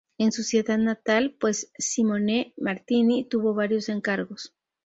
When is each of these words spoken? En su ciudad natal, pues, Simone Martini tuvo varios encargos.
En 0.17 0.31
su 0.31 0.41
ciudad 0.41 0.79
natal, 0.79 1.37
pues, 1.39 1.71
Simone 1.77 2.55
Martini 2.57 3.23
tuvo 3.29 3.53
varios 3.53 3.87
encargos. 3.87 4.51